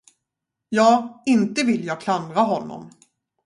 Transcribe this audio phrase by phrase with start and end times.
[0.69, 2.89] Ja, inte vill jag klandra honom.